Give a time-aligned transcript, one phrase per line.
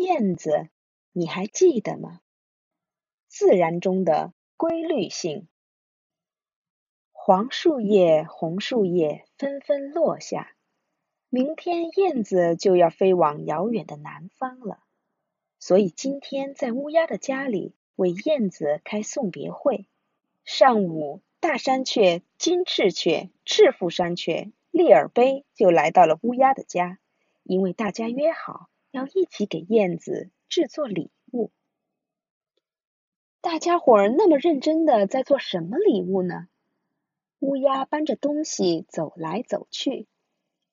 [0.00, 0.70] 燕子，
[1.12, 2.20] 你还记得吗？
[3.28, 5.46] 自然中的规律性。
[7.12, 10.56] 黄树叶、红树叶纷纷落下，
[11.28, 14.82] 明天燕子就要飞往遥远的南方了。
[15.58, 19.86] 所以今天在乌鸦的家里为燕子开送别会。
[20.46, 26.98] 上午，大山雀、金翅雀、赤腹山雀、利耳杯就来到了乌鸦的家，
[27.42, 31.50] 因为大家约好要一起给燕子制作礼物。
[33.40, 36.48] 大家伙儿那么认真的在做什么礼物呢？
[37.38, 40.06] 乌鸦搬着东西走来走去，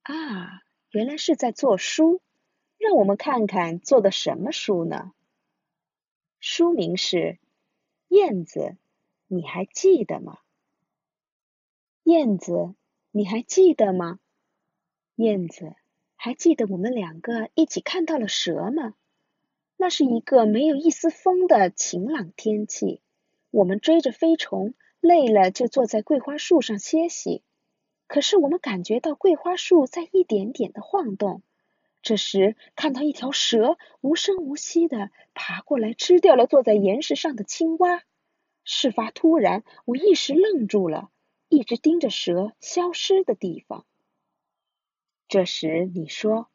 [0.01, 2.21] 啊，原来是在做书。
[2.77, 5.11] 让我们看看做的什么书呢？
[6.39, 7.17] 书名是
[8.07, 8.59] 《燕子》，
[9.25, 10.37] 你还记得吗？
[12.03, 12.75] 燕子，
[13.09, 14.19] 你还记得吗？
[15.15, 15.75] 燕子，
[16.17, 18.95] 还记得我们两个一起看到了蛇吗？
[19.77, 23.01] 那是一个没有一丝风的晴朗天气，
[23.51, 27.43] 我们追着飞虫，累了就坐在桂花树上歇息。
[28.07, 31.43] 可是我们感觉到桂花树在一点点的晃动。
[32.01, 38.01] 这时，看到一条蛇无声无息的爬过来，吃掉了坐在岩石上的青蛙。
[38.63, 41.09] 事发突然，我一时愣住了，
[41.47, 43.85] 一直盯着蛇消失的地方。
[45.27, 46.49] 这时你说：“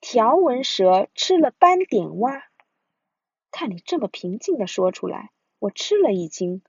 [0.00, 2.44] 条纹蛇吃了斑点蛙。”
[3.52, 6.62] 看你这么平静的说出来，我吃了一惊，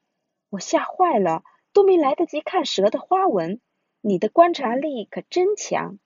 [0.50, 3.62] 我吓坏了，都没来得及看蛇的花纹。
[4.02, 6.00] 你的观察力可真强。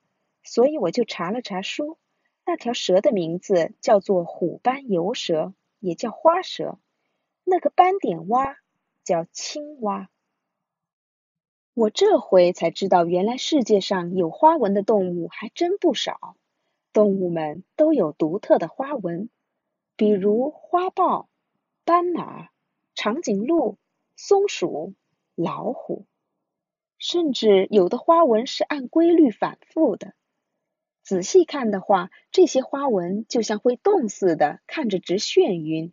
[0.43, 1.97] 所以我就查了查书，
[2.45, 6.77] 那条蛇的名字叫做虎斑游蛇，也叫花蛇。
[7.43, 8.57] 那个斑点蛙
[9.03, 10.11] 叫青蛙。
[11.75, 16.37] 我这回才知道，原来世界上有花纹的动物还真不少。
[16.93, 19.29] 动物们都有独特的花纹，
[19.97, 21.27] 比如花豹、
[21.83, 22.47] 斑马、
[22.93, 23.77] 长颈鹿、
[24.15, 24.93] 松鼠、
[25.35, 26.05] 老虎，
[26.97, 30.13] 甚至有的花纹是按规律反复的。
[31.03, 35.91] 仔细看的话，这些花纹就像会动似的，看着直眩晕。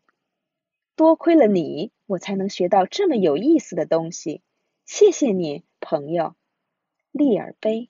[0.95, 4.43] 多亏了你，我才能学到这么有意思的东西。
[4.85, 6.35] 谢谢你，朋友。
[7.13, 7.89] 利尔杯。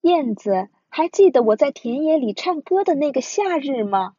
[0.00, 4.16] 燕子，还记得我在田野里唱歌的那个夏日吗？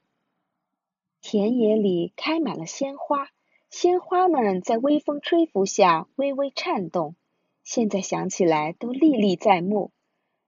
[1.21, 3.29] 田野里开满了鲜花，
[3.69, 7.15] 鲜花们在微风吹拂下微微颤动，
[7.63, 9.91] 现在想起来都历历在目。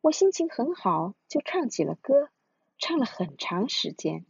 [0.02, 2.30] 我心情很好，就唱起了歌，
[2.78, 4.25] 唱了很长时间。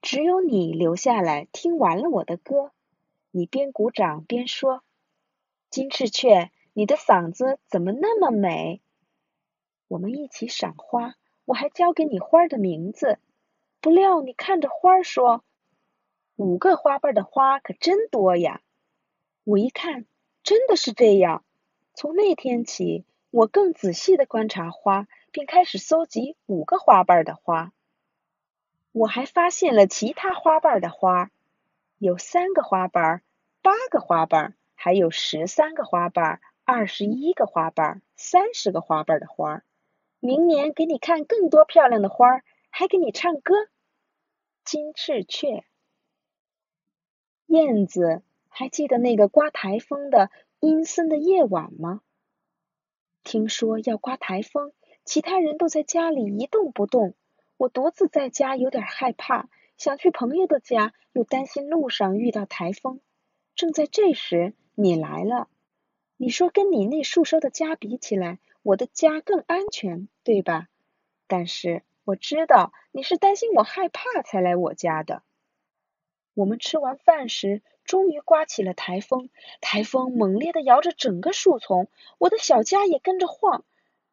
[0.00, 2.72] 只有你留下来听完了我的歌，
[3.30, 4.82] 你边鼓掌边说
[5.70, 8.82] ：“金翅雀，你的嗓子怎么那么美？”
[9.88, 11.14] 我们一起赏花，
[11.44, 13.18] 我还教给你花的名字。
[13.80, 15.42] 不料你看着花说
[16.36, 18.60] ：“五个花瓣的花可真多呀！”
[19.44, 20.04] 我一看，
[20.42, 21.44] 真的是这样。
[21.94, 23.06] 从那天起。
[23.32, 27.72] 我更仔细的观察花，并开始搜集五个花瓣的花。
[28.90, 31.30] 我还发现了其他花瓣的花，
[31.98, 33.22] 有三个花瓣、
[33.62, 39.62] 八个花瓣，还有十三个花瓣、二十一个花瓣、三十个花瓣的花。
[40.20, 43.52] 明年给你看更多漂亮的花，还给你唱歌。
[44.64, 45.64] 金翅雀、
[47.44, 50.30] 燕子，还记得那个刮台风的
[50.60, 52.00] 阴森的夜晚吗？
[53.22, 54.72] 听说要刮台风，
[55.04, 57.14] 其他人都在家里一动不动，
[57.58, 63.02] 我独自在家有点害怕，想去朋友的家，又担心路上遇到台风。
[63.54, 65.48] 正在这时，你来了。
[66.16, 70.68] 你说跟你那树梢的家比起来，我的家更安全，对吧？
[71.26, 75.22] 但是我知道你是担心我害怕才来我家的。
[76.34, 77.62] 我们吃完饭时。
[77.82, 79.30] 终于刮起了台风，
[79.60, 81.88] 台风猛烈的摇着整个树丛，
[82.18, 83.64] 我的小家也跟着晃。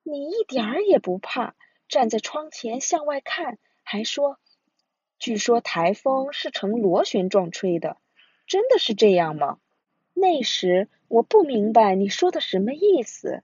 [0.01, 1.53] 你一点儿也不怕，
[1.88, 4.39] 站在窗前向外看，还说
[5.19, 7.97] ：“据说台风是呈螺旋状吹的，
[8.47, 9.59] 真的是这样吗？”
[10.19, 13.44] 那时我不明白你说的什么意思，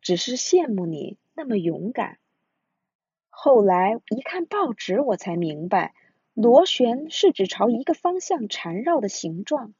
[0.00, 2.18] 只是羡慕你那么勇敢。
[3.30, 5.94] 后来一看报纸，我才明白。
[6.34, 9.74] 螺旋是指朝一个方向缠绕的形状，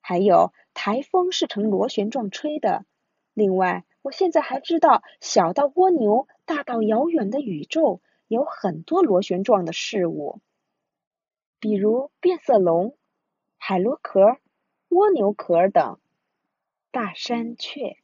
[0.00, 2.86] 还有台风是呈螺旋状吹的。
[3.34, 10.40] 另外，我现在还知道，小到蜗牛，大到遥远的宇宙，有很多螺旋状的事物，
[11.60, 12.96] 比如变色龙、
[13.58, 14.38] 海螺壳、
[14.94, 15.98] 蜗牛壳等。
[16.92, 17.96] 大山雀、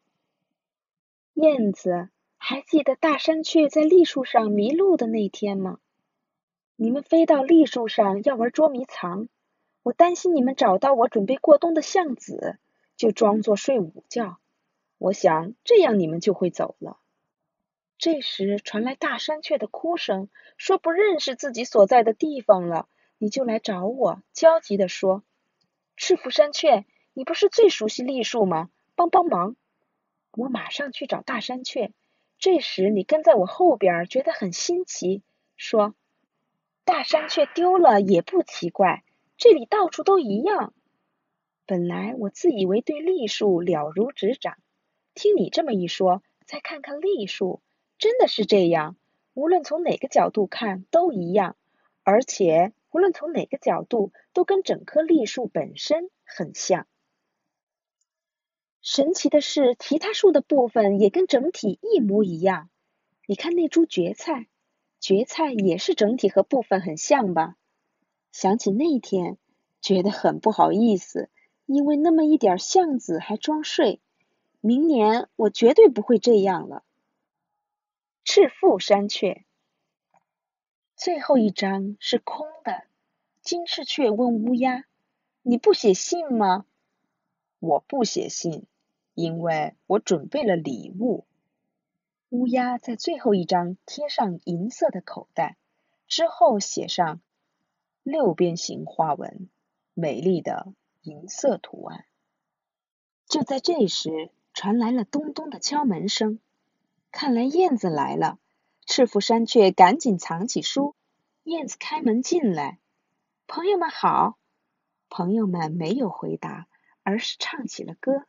[1.35, 5.79] 燕子，还记得大山雀在栗树上迷路的那天吗？
[6.75, 9.29] 你们飞到栗树上要玩捉迷藏，
[9.85, 12.59] 我担心你们找到我准备过冬的橡子，
[12.97, 14.39] 就装作睡午觉。
[14.99, 16.99] 我想这样你们就会走了。
[17.99, 25.23] 这时传来大山雀的哭声，说不认识自己所在的地方了，你就来找我，焦急地说
[26.01, 28.71] ：“赤福山雀，你不是最熟悉栗树吗？
[28.95, 29.55] 帮帮忙！”
[30.33, 31.93] 我马上去找大山雀。
[32.39, 35.23] 这时你跟在我后边，觉得很新奇，
[35.59, 35.95] 说
[36.87, 39.05] ：“大山雀丢了也不奇怪，
[39.37, 40.73] 这里到处都一样。”
[41.67, 44.57] 本来我自以为对栗树了如指掌。
[45.13, 47.61] 听你这么一说，再看看栗树，
[47.99, 48.97] 真的是这样。
[49.35, 51.57] 无论从哪个角度看都一样，
[52.05, 56.87] 而且无论从哪个角度都跟整棵栗树本身很像。
[58.83, 62.71] 神奇的是，其他树的部分也跟整体一模一样。
[63.27, 64.49] 你看那株蕨菜，
[64.99, 67.57] 蕨菜也是整体和部分很像吧？
[68.33, 69.37] 想起那天，
[69.81, 71.29] 觉得很不好意思，
[71.67, 74.01] 因为那么一点橡子还装睡。
[74.61, 76.85] 明年我绝对不会这样了。
[78.25, 79.45] 赤腹山雀，
[81.01, 82.85] 最后一张是空的。
[83.41, 84.85] 金翅雀问乌鸦
[85.41, 86.67] ：“你不写信吗
[87.59, 88.67] ？”“我不写信，
[89.15, 91.25] 因为我准备了礼物。”
[92.29, 95.57] 乌鸦在最后一张贴上银色的口袋，
[96.07, 97.23] 之后写上
[98.03, 99.49] 六边形花纹，
[99.95, 102.05] 美丽的银色图案。
[103.27, 104.31] 就在这时。
[104.53, 106.41] 传来了咚咚的敲门声，
[107.13, 108.39] 看来燕子来了。
[108.91, 110.97] 赤腹山雀赶紧藏起书。
[111.45, 112.81] 燕子开门进来，
[113.47, 114.37] 朋友们好。
[115.09, 116.67] 朋友们没有回答，
[117.05, 118.27] 而是唱起了歌：咯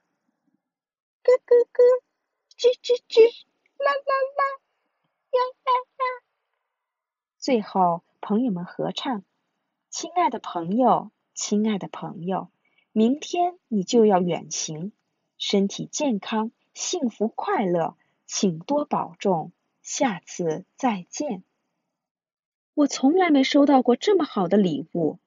[1.45, 2.03] 咯咯，
[2.55, 3.45] 吱吱吱，
[3.79, 4.43] 啦啦啦，
[5.31, 6.23] 呀呀呀。
[7.39, 9.23] 最后，朋友们合唱：
[9.89, 12.51] 亲爱的朋友，亲爱的朋友，
[12.91, 14.93] 明天你就要远行。
[15.39, 17.97] 身体健康，幸福快乐，
[18.27, 19.51] 请多保重，
[19.93, 21.43] 下次再见。
[22.73, 25.19] 我从来没收到过这么好的礼物。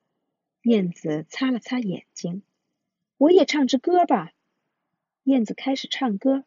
[0.62, 2.43] 燕子擦了擦眼睛，
[3.19, 4.32] 我也唱支歌吧。
[5.25, 6.44] 燕子开始唱歌。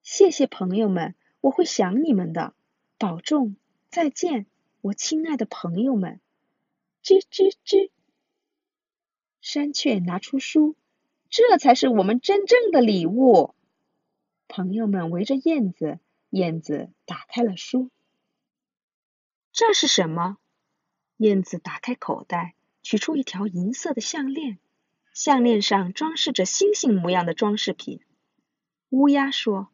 [0.00, 2.54] 谢谢朋友们，我会想你们的。
[2.98, 3.56] 保重，
[3.88, 4.46] 再见，
[4.80, 6.20] 我亲爱的朋友们。
[7.02, 7.90] 吱吱吱。
[9.40, 10.76] 山雀拿出书。
[11.28, 13.56] 这才是我们真正的礼物。
[14.46, 15.98] 朋友们围着燕子，
[16.30, 17.90] 燕子打开了书。
[19.52, 20.38] 这是什么？
[21.16, 24.58] 燕子打开口袋，取出一条银色的项链，
[25.12, 28.00] 项链上装饰着星星模样的装饰品。
[28.88, 29.68] 乌鸦说：“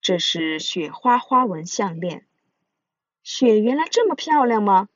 [0.00, 2.26] 这是雪花花纹项链。”
[3.22, 4.88] 雪原来这么漂亮吗？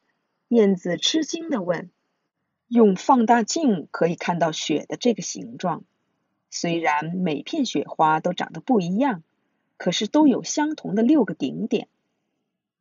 [0.48, 1.90] 燕子吃惊的问。
[2.68, 5.84] 用放大镜可以看到雪的这个形状，
[6.48, 9.22] 虽然每片雪花都长得不一样，
[9.84, 11.88] 可是都有相同的六个顶点。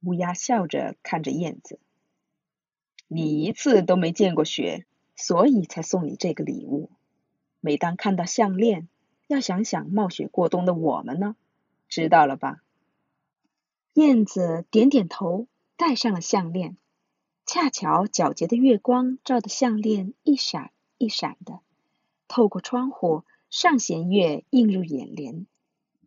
[0.06, 1.78] 乌鸦笑着看着燕子
[3.10, 6.90] ：“你一次都没见过雪，所以才送你这个礼物。
[7.60, 8.88] 每当看到项链，
[9.28, 11.36] 要想想冒雪过冬的我们呢，
[11.90, 12.64] 知道了吧？”
[13.96, 16.78] 燕子点点头，戴上了项链。
[17.46, 21.60] 恰巧皎洁的月光照得项链一闪一闪的，
[22.30, 25.46] 透过窗户，上弦月映入眼帘。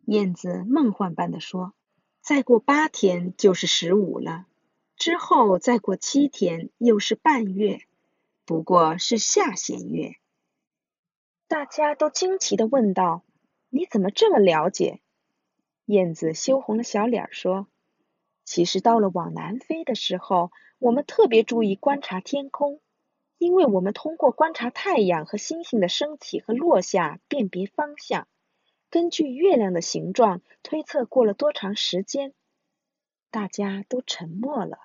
[0.07, 1.73] 燕子梦幻般的说
[2.21, 4.47] ：“再过八天就是十五了，
[4.95, 7.81] 之后再过七天又是半月，
[8.45, 10.15] 不过是下弦月。”
[11.47, 13.23] 大家都惊奇的问道
[13.69, 15.01] ：“你怎么这么了解？”
[15.85, 17.67] 燕子羞红了小脸说
[18.45, 22.79] ：“其实到了往南飞的时候。”我们特别注意观察天空，
[23.39, 28.27] 因为我们通过观察太阳和星星的升起和落下辨别方向，
[28.89, 32.33] 根据月亮的形状推测过了多长时间。
[33.29, 34.79] 大家都沉默了。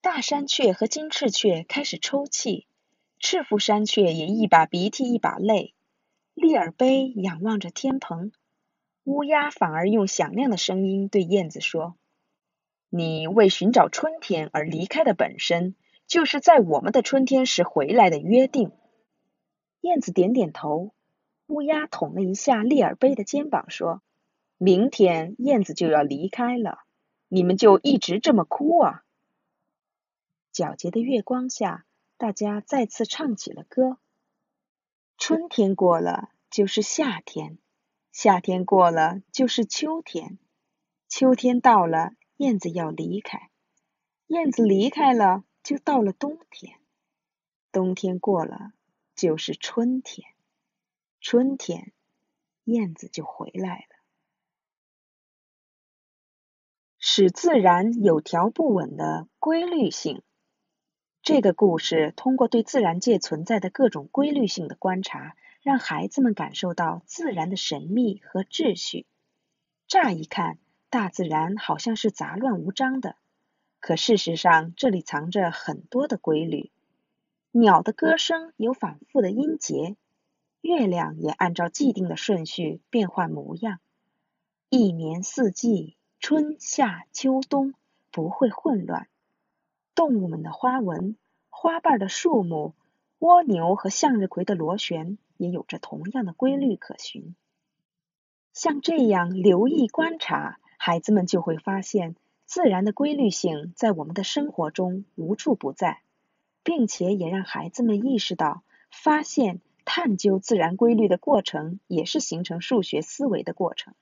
[0.00, 2.66] 大山雀和金翅雀开始抽泣，
[3.18, 5.74] 赤腹山雀也一把鼻涕一把泪。
[6.34, 8.32] 利尔贝仰望着天棚，
[9.04, 11.96] 乌鸦反而用响亮的声音对燕子说。
[12.88, 15.74] 你为寻找春天而离开的本身，
[16.06, 18.70] 就是在我们的春天时回来的约定。
[19.80, 20.94] 燕子点点头，
[21.46, 24.02] 乌鸦捅了一下利尔贝的肩膀，说
[24.58, 26.78] ：“明天燕子就要离开了，
[27.28, 29.02] 你们就一直这么哭啊？”
[30.52, 31.84] 皎洁的月光下，
[32.16, 33.98] 大家再次唱起了歌。
[35.18, 37.58] 春天过了就是夏天，
[38.12, 40.38] 夏天过了就是秋天，
[41.08, 42.12] 秋天到了。
[42.38, 43.50] 燕子要离开，
[44.26, 46.72] 燕子离开了，就到了冬天；
[47.70, 48.72] 冬天过了，
[49.14, 50.31] 就是春天；
[51.22, 51.92] 春天，
[52.64, 53.96] 燕子就回来了。
[56.98, 60.22] 使自然有条不紊的规律性。
[61.22, 69.06] 这个故事通过对自然界存在的各种规律性的观察，让孩子们感受到自然的神秘和秩序。
[69.86, 70.58] 乍一看，
[70.90, 73.14] 大自然好像是杂乱无章的。
[73.78, 76.72] 可事实上，这里藏着很多的规律。
[77.52, 79.94] 鸟的歌声有反复的音节，
[80.62, 83.80] 月亮也按照既定的顺序变换模样。
[84.70, 87.74] 一年四季，春夏秋冬
[88.10, 89.08] 不会混乱。
[89.94, 91.16] 动物们的花纹、
[91.50, 92.74] 花瓣的数目、
[93.18, 97.34] 蜗牛和向日葵的螺旋也有着同样的规律可循。
[98.54, 102.16] 像这样留意观察，孩子们就会发现。
[102.44, 106.02] 自然的规律性在我们的生活中无处不在，
[106.62, 113.94] 并且也让孩子们意识到，发现、探究自然规律的过程也是形成数学思维的过程。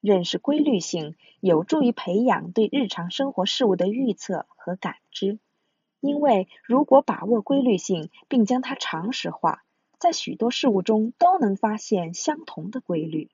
[0.00, 5.38] 认识规律性有助于培养对日常生活事物的预测和感知，
[6.00, 9.64] 因为如果把握规律性并将它常识化，
[9.98, 13.30] 在许多事物中都能发现相同的规律。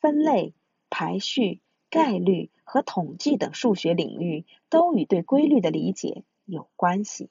[0.00, 0.54] 分类、
[0.90, 1.60] 排序。
[1.90, 7.30] 概率和统计等数学领域都与对规律的理解有关系。